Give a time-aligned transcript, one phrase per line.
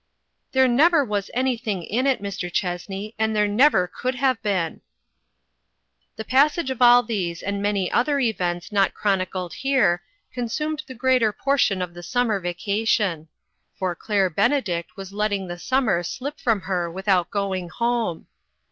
[0.53, 2.51] "There never was anything in it, Mr.
[2.51, 4.81] Chessney, and there never could have been."
[6.15, 10.01] The passage of all these and many other events not chronicled here,
[10.33, 13.27] consumed the greater portion of the summer vacation.
[13.77, 13.95] THE SUMMER S STORY.
[13.95, 14.29] 419 For Claire
[14.75, 18.25] Benedict was letting the summer slip from her without going home.